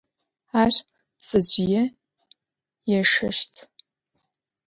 Ar 0.61 0.73
ptsezjıê 1.19 1.83
yêşşeşt. 2.89 3.53